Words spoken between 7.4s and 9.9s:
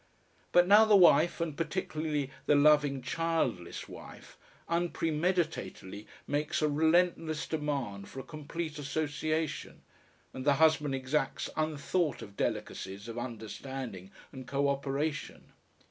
demand for a complete association,